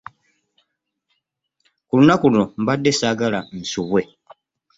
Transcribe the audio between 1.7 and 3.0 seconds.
Ku lunaku luno mbadde